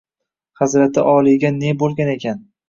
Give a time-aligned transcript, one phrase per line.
[0.61, 2.43] Hazrati oliyga ne bo’lgan ekan?